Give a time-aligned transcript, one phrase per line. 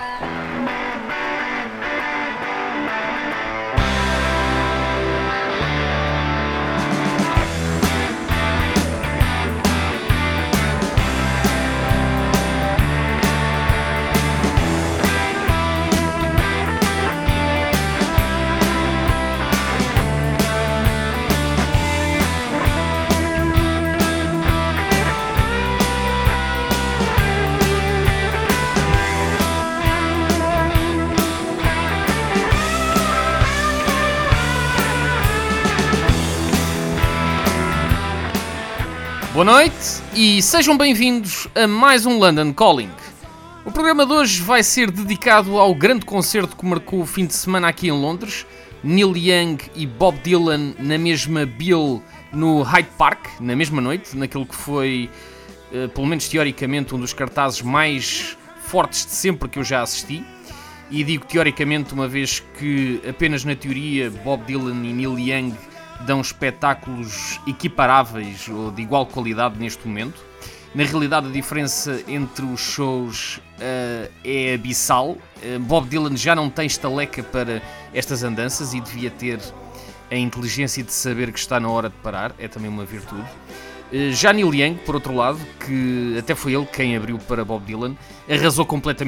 [0.00, 0.29] Bye.
[39.32, 42.90] Boa noite e sejam bem-vindos a mais um London Calling.
[43.64, 47.34] O programa de hoje vai ser dedicado ao grande concerto que marcou o fim de
[47.34, 48.44] semana aqui em Londres.
[48.82, 54.44] Neil Young e Bob Dylan na mesma bill no Hyde Park, na mesma noite, naquele
[54.44, 55.08] que foi,
[55.72, 60.24] eh, pelo menos teoricamente, um dos cartazes mais fortes de sempre que eu já assisti.
[60.90, 65.54] E digo teoricamente, uma vez que apenas na teoria Bob Dylan e Neil Young
[66.06, 70.30] dão espetáculos equiparáveis ou de igual qualidade neste momento.
[70.74, 75.10] Na realidade, a diferença entre os shows uh, é abissal.
[75.42, 77.60] Uh, Bob Dylan já não tem estaleca para
[77.92, 79.40] estas andanças e devia ter
[80.10, 83.26] a inteligência de saber que está na hora de parar, é também uma virtude.
[83.92, 87.64] Uh, já Neil Young, por outro lado, que até foi ele quem abriu para Bob
[87.64, 87.96] Dylan,
[88.28, 88.98] arrasou completamente